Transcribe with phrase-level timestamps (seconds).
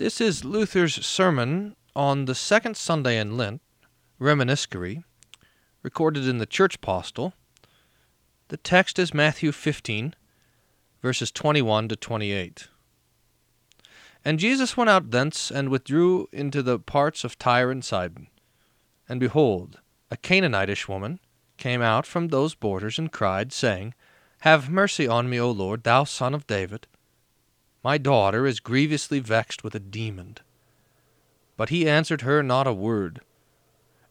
[0.00, 3.60] This is Luther's sermon on the second Sunday in Lent,
[4.18, 5.04] Reminiscere,
[5.82, 7.34] recorded in the Church Postil.
[8.48, 10.14] The text is Matthew 15,
[11.02, 12.68] verses 21 to 28.
[14.24, 18.28] And Jesus went out thence and withdrew into the parts of Tyre and Sidon.
[19.06, 19.80] And behold,
[20.10, 21.20] a Canaanitish woman
[21.58, 23.92] came out from those borders and cried, saying,
[24.38, 26.86] Have mercy on me, O Lord, thou son of David.
[27.82, 30.36] My daughter is grievously vexed with a demon.
[31.56, 33.20] But he answered her not a word.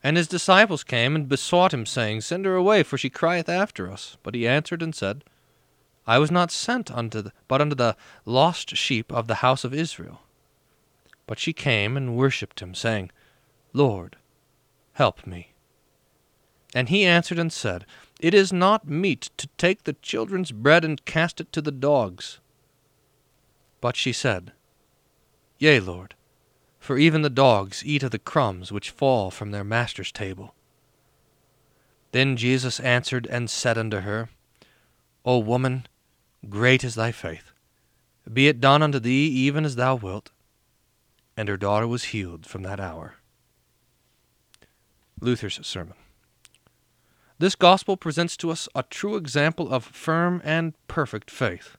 [0.03, 3.91] And his disciples came and besought him, saying, Send her away, for she crieth after
[3.91, 4.17] us.
[4.23, 5.23] But he answered and said,
[6.07, 7.95] I was not sent unto the, but unto the
[8.25, 10.21] lost sheep of the house of Israel.
[11.27, 13.11] But she came and worshipped him, saying,
[13.73, 14.15] Lord,
[14.93, 15.53] help me.
[16.73, 17.85] And he answered and said,
[18.19, 22.39] It is not meet to take the children's bread and cast it to the dogs.
[23.81, 24.51] But she said,
[25.57, 26.15] Yea, Lord,
[26.79, 30.55] for even the dogs eat of the crumbs which fall from their master's table.
[32.11, 34.29] Then Jesus answered and said unto her,
[35.25, 35.85] O woman,
[36.49, 37.51] great is thy faith.
[38.31, 40.31] Be it done unto thee even as thou wilt.
[41.35, 43.15] And her daughter was healed from that hour.
[45.19, 45.95] Luther's Sermon.
[47.37, 51.77] This gospel presents to us a true example of firm and perfect faith.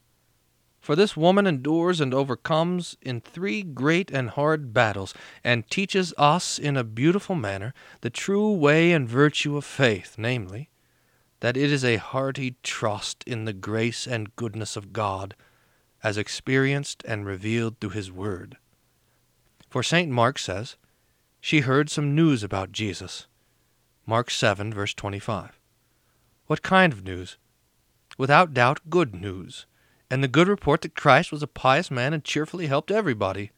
[0.81, 5.13] For this woman endures and overcomes in three great and hard battles,
[5.45, 10.71] and teaches us in a beautiful manner the true way and virtue of faith, namely,
[11.41, 15.35] that it is a hearty trust in the grace and goodness of God,
[16.03, 18.57] as experienced and revealed through His Word.
[19.69, 20.11] For St.
[20.11, 20.77] Mark says,
[21.43, 23.27] She heard some news about Jesus.
[24.07, 25.61] Mark 7, verse 25.
[26.47, 27.37] What kind of news?
[28.17, 29.67] Without doubt, good news
[30.11, 33.53] and the good report that Christ was a pious man and cheerfully helped everybody.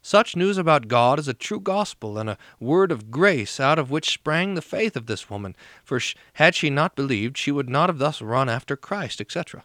[0.00, 3.90] Such news about God is a true gospel and a word of grace out of
[3.90, 6.00] which sprang the faith of this woman, for
[6.34, 9.64] had she not believed, she would not have thus run after Christ, etc.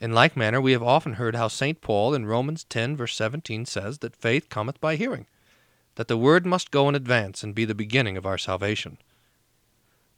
[0.00, 1.80] In like manner, we have often heard how St.
[1.80, 5.26] Paul in Romans 10, verse 17 says that faith cometh by hearing,
[5.96, 8.98] that the word must go in advance and be the beginning of our salvation.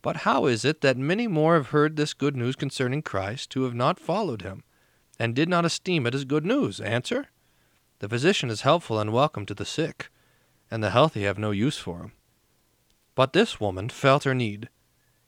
[0.03, 3.65] But how is it that many more have heard this good news concerning Christ who
[3.65, 4.63] have not followed him?
[5.19, 6.81] And did not esteem it as good news?
[6.81, 7.29] Answer
[8.01, 10.11] The physician is helpful and welcome to the sick,
[10.71, 12.13] and the healthy have no use for him.
[13.15, 14.69] But this woman felt her need.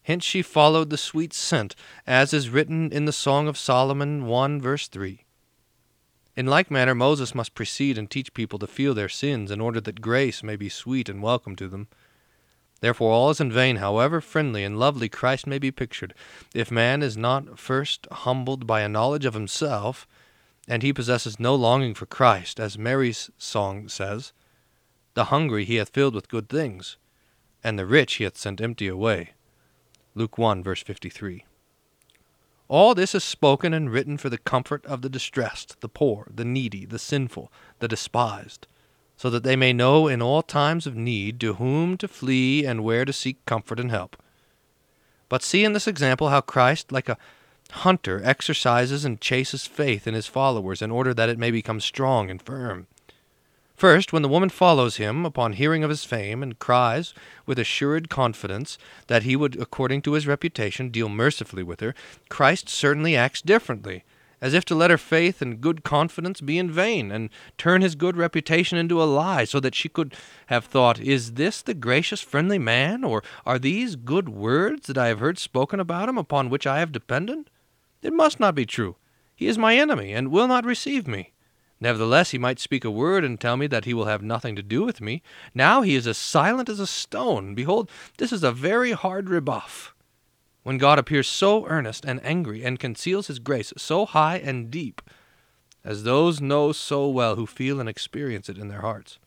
[0.02, 1.74] Hence she followed the sweet scent,
[2.06, 5.24] as is written in the Song of Solomon 1 verse 3.
[6.36, 9.80] In like manner, Moses must precede and teach people to feel their sins in order
[9.80, 11.88] that grace may be sweet and welcome to them.
[12.84, 16.12] Therefore, all is in vain, however friendly and lovely Christ may be pictured,
[16.54, 20.06] if man is not first humbled by a knowledge of himself,
[20.68, 24.34] and he possesses no longing for Christ, as Mary's song says
[25.14, 26.98] The hungry he hath filled with good things,
[27.62, 29.30] and the rich he hath sent empty away.
[30.14, 31.46] Luke 1, verse 53.
[32.68, 36.44] All this is spoken and written for the comfort of the distressed, the poor, the
[36.44, 38.66] needy, the sinful, the despised
[39.16, 42.84] so that they may know in all times of need to whom to flee and
[42.84, 44.16] where to seek comfort and help.
[45.28, 47.18] But see in this example how Christ, like a
[47.70, 52.30] hunter, exercises and chases faith in his followers in order that it may become strong
[52.30, 52.86] and firm.
[53.76, 57.12] First, when the woman follows him upon hearing of his fame and cries
[57.44, 61.94] with assured confidence that he would, according to his reputation, deal mercifully with her,
[62.28, 64.04] Christ certainly acts differently
[64.44, 67.94] as if to let her faith and good confidence be in vain, and turn his
[67.94, 70.14] good reputation into a lie, so that she could
[70.48, 75.08] have thought, Is this the gracious, friendly man, or are these good words that I
[75.08, 77.48] have heard spoken about him, upon which I have depended?
[78.02, 78.96] It must not be true.
[79.34, 81.32] He is my enemy, and will not receive me.
[81.80, 84.62] Nevertheless, he might speak a word and tell me that he will have nothing to
[84.62, 85.22] do with me.
[85.54, 87.54] Now he is as silent as a stone.
[87.54, 89.93] Behold, this is a very hard rebuff
[90.64, 95.00] when God appears so earnest and angry and conceals his grace so high and deep,
[95.84, 99.18] as those know so well who feel and experience it in their hearts.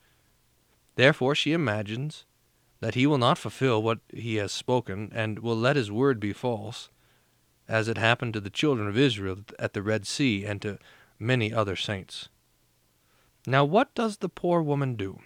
[0.95, 2.25] Therefore she imagines
[2.79, 6.33] that he will not fulfill what he has spoken, and will let his word be
[6.33, 6.89] false,
[7.67, 10.79] as it happened to the children of Israel at the Red Sea and to
[11.19, 12.29] many other saints.
[13.45, 15.19] Now, what does the poor woman do?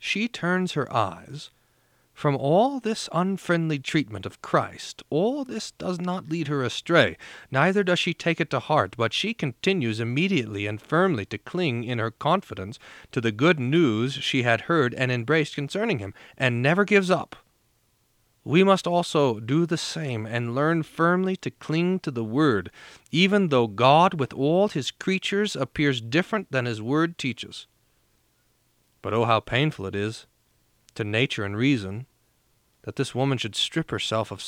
[0.00, 1.50] She turns her eyes
[2.14, 7.16] from all this unfriendly treatment of Christ, all this does not lead her astray,
[7.50, 11.84] neither does she take it to heart, but she continues immediately and firmly to cling
[11.84, 12.78] in her confidence
[13.12, 17.36] to the good news she had heard and embraced concerning him, and never gives up.
[18.44, 22.70] We must also do the same and learn firmly to cling to the Word,
[23.12, 27.68] even though God with all his creatures appears different than his Word teaches.
[29.00, 30.26] But oh, how painful it is
[30.94, 32.06] to nature and reason
[32.82, 34.44] that this woman should strip herself of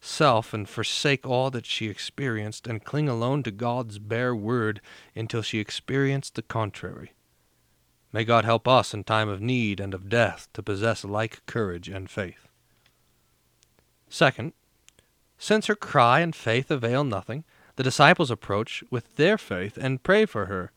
[0.00, 4.80] self and forsake all that she experienced and cling alone to God's bare word
[5.14, 7.12] until she experienced the contrary.
[8.12, 11.88] May God help us in time of need and of death to possess like courage
[11.88, 12.48] and faith.
[14.08, 14.54] Second,
[15.36, 17.44] since her cry and faith avail nothing,
[17.76, 20.72] the disciples approach with their faith and pray for her,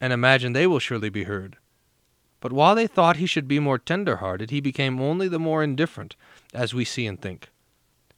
[0.00, 1.56] and imagine they will surely be heard.
[2.44, 5.62] But while they thought he should be more tender hearted, he became only the more
[5.62, 6.14] indifferent,
[6.52, 7.48] as we see and think.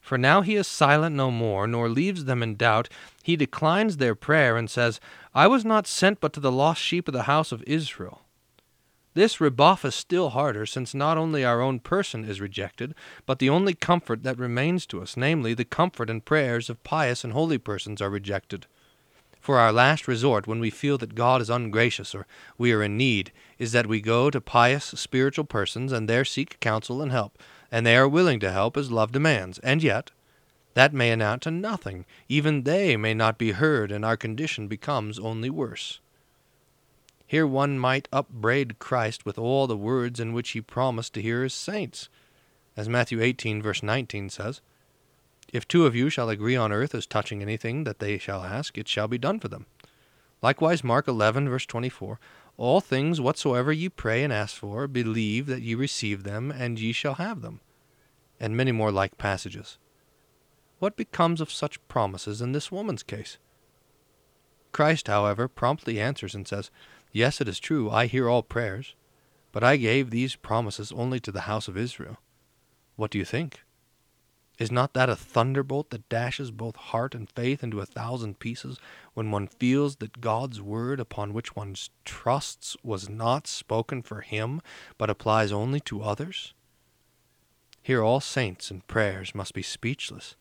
[0.01, 2.89] For now he is silent no more, nor leaves them in doubt.
[3.23, 4.99] He declines their prayer, and says,
[5.33, 8.23] I was not sent but to the lost sheep of the house of Israel.
[9.15, 12.97] This rebuff is still harder, since not only our own person is rejected,
[13.27, 17.23] but the only comfort that remains to us, namely, the comfort and prayers of pious
[17.23, 18.67] and holy persons, are rejected.
[19.47, 22.27] For our last resort, when we feel that God is ungracious or
[22.59, 26.59] we are in need, is that we go to pious spiritual persons and there seek
[26.59, 27.39] counsel and help,
[27.71, 30.11] and they are willing to help as love demands, and yet
[30.75, 32.07] that may amount to nothing.
[32.29, 36.01] Even they may not be heard, and our condition becomes only worse.
[37.25, 41.45] Here one might upbraid Christ with all the words in which he promised to hear
[41.45, 42.09] his saints.
[42.77, 44.61] As Matthew 18, verse 19 says,
[45.53, 48.77] If two of you shall agree on earth as touching anything that they shall ask,
[48.77, 49.67] it shall be done for them.
[50.43, 52.19] Likewise, Mark 11, verse 24,
[52.57, 56.93] All things whatsoever ye pray and ask for, believe that ye receive them, and ye
[56.93, 57.61] shall have them.
[58.39, 59.79] And many more like passages.
[60.79, 63.39] What becomes of such promises in this woman's case?
[64.73, 66.71] Christ, however, promptly answers and says,
[67.13, 68.95] Yes, it is true, I hear all prayers,
[69.53, 72.19] but I gave these promises only to the house of Israel.
[72.97, 73.63] What do you think?
[74.59, 78.79] Is not that a thunderbolt that dashes both heart and faith into a thousand pieces
[79.13, 81.75] when one feels that God's word upon which one
[82.07, 84.63] trusts was not spoken for him,
[84.97, 86.55] but applies only to others?
[87.83, 90.37] Here all saints and prayers must be speechless.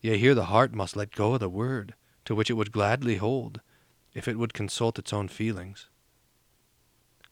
[0.00, 1.94] Yea, here the heart must let go of the word,
[2.24, 3.60] to which it would gladly hold,
[4.14, 5.88] if it would consult its own feelings.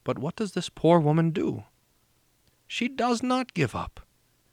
[0.05, 1.63] But what does this poor woman do?
[2.67, 4.01] She does not give up.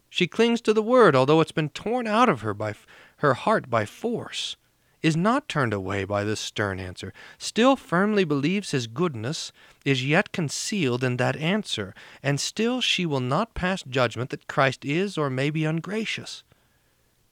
[0.10, 2.74] She clings to the word, although it's been torn out of her by
[3.18, 4.56] her heart by force,
[5.02, 9.52] is not turned away by this stern answer, still firmly believes his goodness
[9.86, 14.84] is yet concealed in that answer, and still she will not pass judgment that Christ
[14.84, 16.44] is or may be ungracious.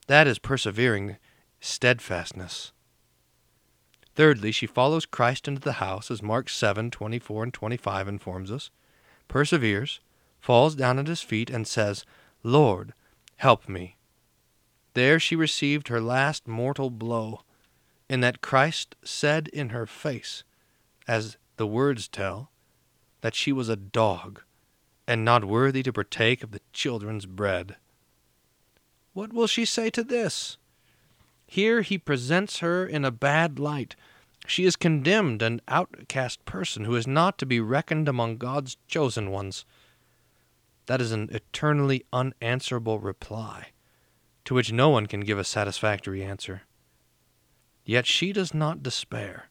[0.06, 1.16] That is persevering
[1.60, 2.72] steadfastness.
[4.14, 8.70] Thirdly, she follows Christ into the house, as Mark 7 24 and 25 informs us,
[9.28, 10.00] perseveres,
[10.40, 12.04] falls down at his feet, and says,
[12.42, 12.94] Lord,
[13.36, 13.96] help me.
[14.94, 17.42] There she received her last mortal blow,
[18.08, 20.44] in that Christ said in her face,
[21.06, 22.50] as the words tell,
[23.20, 24.42] that she was a dog,
[25.06, 27.76] and not worthy to partake of the children's bread.
[29.12, 30.56] What will she say to this?
[31.46, 33.96] Here he presents her in a bad light.
[34.46, 39.30] She is condemned, an outcast person who is not to be reckoned among God's chosen
[39.30, 39.64] ones.
[40.88, 43.72] That is an eternally unanswerable reply,
[44.46, 46.62] to which no one can give a satisfactory answer.
[47.84, 49.50] Yet she does not despair,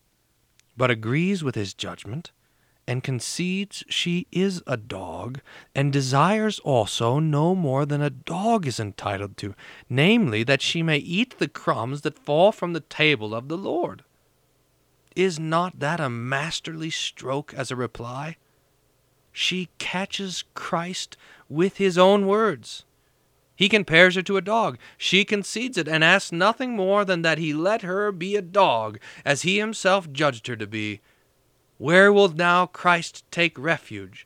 [0.76, 2.32] but agrees with his judgment
[2.88, 5.42] and concedes she is a dog,
[5.76, 9.54] and desires also no more than a dog is entitled to,
[9.90, 14.04] namely, that she may eat the crumbs that fall from the table of the Lord.
[15.16, 18.38] Is not that a masterly stroke as a reply?
[19.40, 21.16] She catches Christ
[21.48, 22.86] with his own words.
[23.56, 24.80] He compares her to a dog.
[24.98, 28.98] She concedes it and asks nothing more than that he let her be a dog,
[29.24, 31.02] as he himself judged her to be
[31.78, 34.26] where will now Christ take refuge?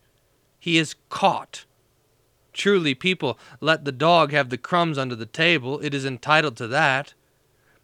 [0.57, 1.65] He is caught.
[2.53, 6.69] Truly, people let the dog have the crumbs under the table, it is entitled to
[6.69, 7.15] that.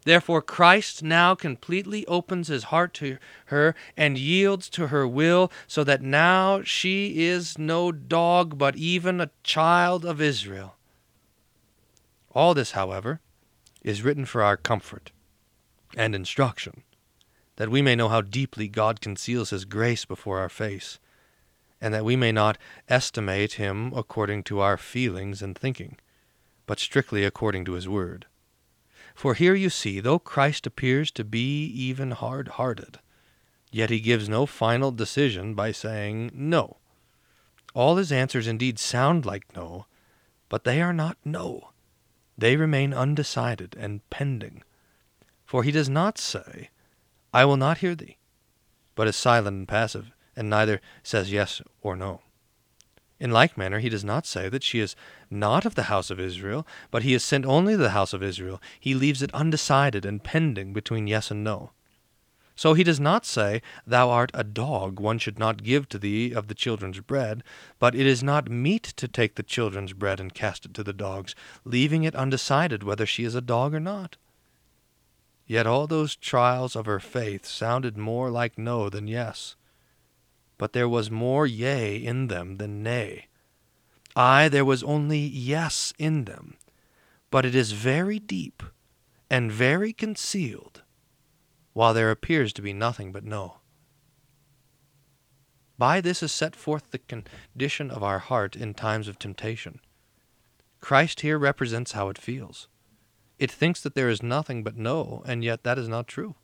[0.08, 5.84] Therefore, Christ now completely opens his heart to her and yields to her will, so
[5.84, 10.76] that now she is no dog, but even a child of Israel.
[12.30, 13.20] All this, however,
[13.82, 15.12] is written for our comfort
[15.94, 16.84] and instruction
[17.56, 20.98] that we may know how deeply God conceals his grace before our face,
[21.82, 22.56] and that we may not
[22.88, 25.98] estimate him according to our feelings and thinking,
[26.64, 28.24] but strictly according to his word.
[29.18, 33.00] For here you see, though Christ appears to be even hard hearted,
[33.72, 36.76] yet he gives no final decision by saying no.
[37.74, 39.86] All his answers indeed sound like no,
[40.48, 41.70] but they are not no.
[42.38, 44.62] They remain undecided and pending.
[45.44, 46.70] For he does not say,
[47.34, 48.18] I will not hear thee,
[48.94, 52.20] but is silent and passive, and neither says yes or no.
[53.20, 54.94] In like manner, he does not say that she is
[55.28, 58.22] not of the house of Israel, but he has sent only to the house of
[58.22, 58.62] Israel.
[58.78, 61.72] He leaves it undecided and pending between yes and no.
[62.54, 66.32] So he does not say, Thou art a dog, one should not give to thee
[66.32, 67.44] of the children's bread,
[67.78, 70.92] but it is not meet to take the children's bread and cast it to the
[70.92, 74.16] dogs, leaving it undecided whether she is a dog or not.
[75.46, 79.54] Yet all those trials of her faith sounded more like no than yes.
[80.58, 83.28] But there was more yea in them than nay.
[84.16, 86.56] Ay, there was only yes in them,
[87.30, 88.62] but it is very deep
[89.30, 90.82] and very concealed
[91.72, 93.58] while there appears to be nothing but no.
[95.78, 99.78] By this is set forth the condition of our heart in times of temptation.
[100.80, 102.66] Christ here represents how it feels.
[103.38, 106.34] It thinks that there is nothing but no, and yet that is not true.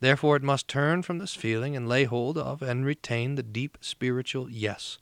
[0.00, 3.78] Therefore it must turn from this feeling and lay hold of and retain the deep
[3.80, 4.98] spiritual yes,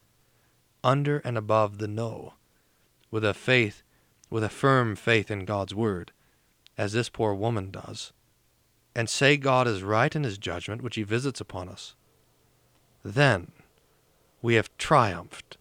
[0.83, 2.35] under and above the no,
[3.11, 3.83] with a faith,
[4.31, 6.13] with a firm faith in God's word,
[6.79, 8.13] as this poor woman does
[8.97, 11.95] and say God is right in his judgment which he visits upon us,
[13.05, 13.53] then
[14.41, 15.59] we have triumphed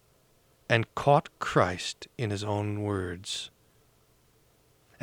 [0.69, 3.51] and caught Christ in his own words.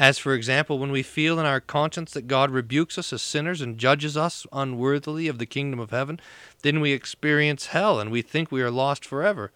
[0.03, 3.61] As, for example, when we feel in our conscience that God rebukes us as sinners
[3.61, 6.19] and judges us unworthily of the kingdom of heaven,
[6.63, 9.53] then we experience hell and we think we are lost forever.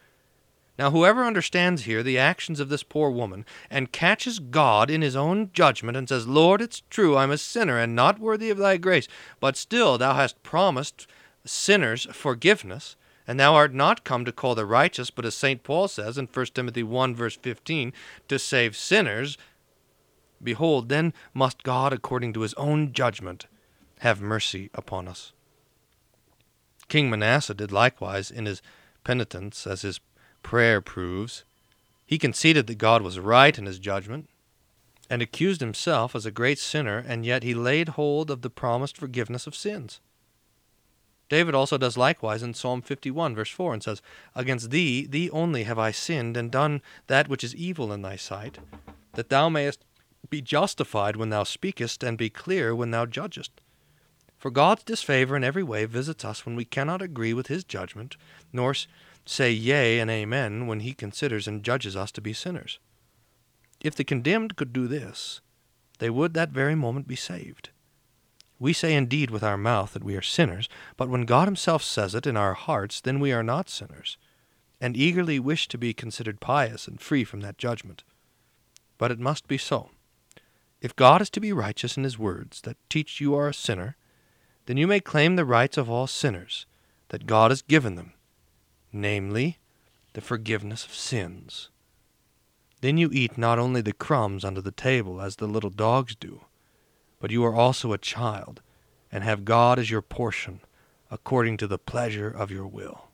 [0.78, 5.16] Now, whoever understands here the actions of this poor woman, and catches God in his
[5.16, 8.76] own judgment, and says, Lord, it's true, I'm a sinner, and not worthy of thy
[8.76, 9.08] grace,
[9.40, 11.08] but still thou hast promised
[11.44, 12.94] sinners forgiveness,
[13.26, 15.64] and thou art not come to call the righteous, but as St.
[15.64, 17.92] Paul says in 1 Timothy 1, verse 15,
[18.28, 19.36] to save sinners,
[20.42, 23.46] behold, then must God, according to his own judgment,
[24.00, 25.32] have mercy upon us.
[26.88, 28.62] King Manasseh did likewise in his
[29.04, 30.00] penitence, as his
[30.42, 31.44] prayer proves.
[32.06, 34.28] He conceded that God was right in his judgment,
[35.08, 38.96] and accused himself as a great sinner, and yet he laid hold of the promised
[38.96, 40.00] forgiveness of sins.
[41.28, 44.02] David also does likewise in Psalm 51, verse 4, and says,
[44.34, 48.16] Against thee, thee only have I sinned, and done that which is evil in thy
[48.16, 48.58] sight,
[49.14, 49.84] that thou mayest
[50.30, 53.52] be justified when thou speakest, and be clear when thou judgest.
[54.38, 58.16] For God's disfavor in every way visits us when we cannot agree with his judgment,
[58.52, 58.74] nor
[59.24, 62.78] say yea and amen when he considers and judges us to be sinners.
[63.80, 65.40] If the condemned could do this,
[65.98, 67.70] they would that very moment be saved.
[68.58, 72.14] We say indeed with our mouth that we are sinners, but when God himself says
[72.14, 74.16] it in our hearts, then we are not sinners,
[74.80, 78.02] and eagerly wish to be considered pious and free from that judgment.
[78.96, 79.90] But it must be so.
[80.86, 83.96] If God is to be righteous in his words that teach you are a sinner,
[84.66, 86.64] then you may claim the rights of all sinners
[87.08, 88.12] that God has given them
[88.92, 89.58] namely,
[90.12, 91.70] the forgiveness of sins.
[92.82, 96.42] Then you eat not only the crumbs under the table as the little dogs do,
[97.18, 98.62] but you are also a child,
[99.10, 100.60] and have God as your portion,
[101.10, 103.08] according to the pleasure of your will.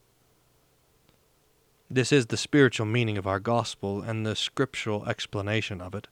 [1.91, 6.07] This is the spiritual meaning of our gospel and the scriptural explanation of it.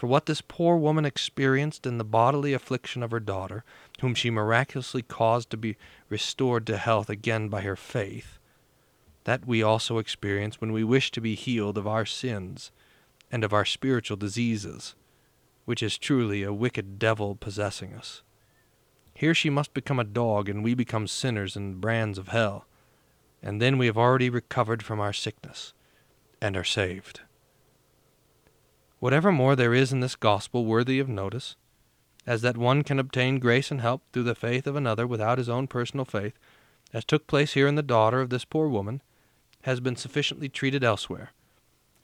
[0.00, 3.64] For what this poor woman experienced in the bodily affliction of her daughter,
[4.00, 5.76] whom she miraculously caused to be
[6.08, 8.38] restored to health again by her faith,
[9.24, 12.70] that we also experience when we wish to be healed of our sins
[13.30, 14.94] and of our spiritual diseases,
[15.66, 18.22] which is truly a wicked devil possessing us.
[19.12, 22.64] Here she must become a dog, and we become sinners and brands of hell,
[23.42, 25.74] and then we have already recovered from our sickness
[26.40, 27.20] and are saved.
[29.00, 31.56] Whatever more there is in this gospel worthy of notice,
[32.26, 35.48] as that one can obtain grace and help through the faith of another without his
[35.48, 36.38] own personal faith,
[36.92, 39.00] as took place here in the daughter of this poor woman,
[39.62, 41.32] has been sufficiently treated elsewhere.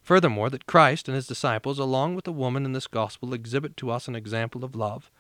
[0.02, 3.90] Furthermore, that Christ and his disciples, along with the woman in this gospel, exhibit to
[3.90, 5.10] us an example of love,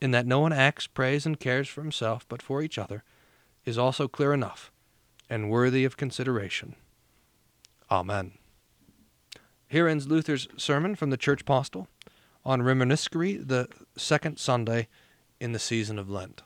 [0.00, 3.02] in that no one acts, prays, and cares for himself, but for each other,
[3.64, 4.70] is also clear enough
[5.28, 6.74] and worthy of consideration.
[7.90, 8.32] Amen.
[9.70, 11.88] Here ends Luther's sermon from the Church Postil
[12.42, 14.88] on Reminiscere, the second Sunday
[15.40, 16.42] in the season of Lent.